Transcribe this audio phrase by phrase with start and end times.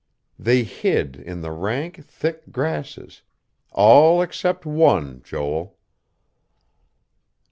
[0.39, 3.21] They hid in the rank, thick grasses.
[3.71, 5.77] All except one, Joel."